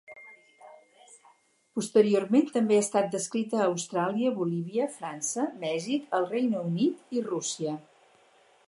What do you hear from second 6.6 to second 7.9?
Unit i Rússia.